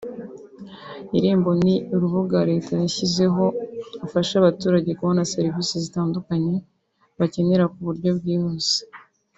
[1.17, 3.43] Irembo ni urubuga Leta yashyizeho
[4.01, 6.53] rufasha abaturage kubona serivise zitandukanye
[7.19, 8.77] bakenera ku buryo bwihuse